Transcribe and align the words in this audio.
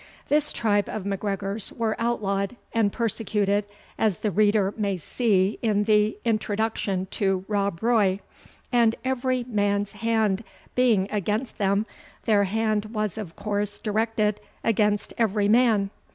This 0.29 0.51
tribe 0.51 0.89
of 0.89 1.05
MacGregors 1.05 1.71
were 1.71 1.95
outlawed 2.01 2.55
and 2.73 2.91
persecuted, 2.91 3.65
as 3.99 4.17
the 4.17 4.31
reader 4.31 4.73
may 4.75 4.97
see 4.97 5.59
in 5.61 5.83
the 5.83 6.17
Introduction 6.25 7.05
to 7.11 7.45
ROB 7.47 7.83
ROY; 7.83 8.19
and 8.71 8.95
every 9.05 9.43
man's 9.47 9.91
hand 9.91 10.43
being 10.73 11.07
against 11.11 11.59
them, 11.59 11.85
their 12.25 12.45
hand 12.45 12.85
was 12.85 13.15
of 13.19 13.35
course 13.35 13.77
directed 13.77 14.41
against 14.63 15.13
every 15.19 15.47
man. 15.47 15.91